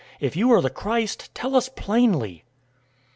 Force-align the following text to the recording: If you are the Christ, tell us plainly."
If 0.19 0.35
you 0.35 0.49
are 0.53 0.61
the 0.63 0.71
Christ, 0.71 1.29
tell 1.35 1.55
us 1.55 1.69
plainly." 1.69 2.43